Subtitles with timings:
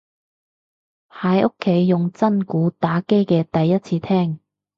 [1.11, 4.39] 喺屋企用真鼓打機嘅第一次聽